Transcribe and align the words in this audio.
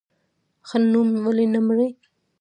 ښه 0.67 0.77
نوم 0.91 1.07
ولې 1.25 1.45
نه 1.53 1.59
مري؟ 1.67 1.87